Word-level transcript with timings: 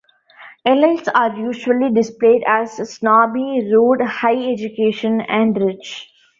Elites 0.67 1.07
are 1.13 1.37
usually 1.37 1.91
displayed 1.91 2.43
as 2.47 2.71
snobby, 2.91 3.69
rude, 3.71 4.01
high 4.01 4.49
education 4.51 5.21
and 5.21 5.55
rich. 5.61 6.09